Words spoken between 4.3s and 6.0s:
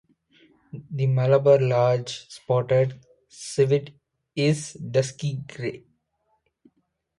is dusky gray.